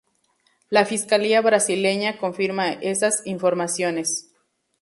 La 0.71 0.83
fiscalía 0.83 1.41
brasileña 1.41 2.17
confirma 2.17 2.71
estas 2.71 3.21
informaciones.. 3.27 4.33